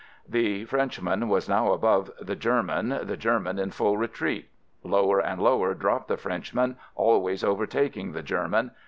[0.27, 4.49] The Frenchman was now above the Ger man, the German in full retreat.
[4.81, 8.71] Lower and lower dropped the Frenchman, al ways overtaking the German.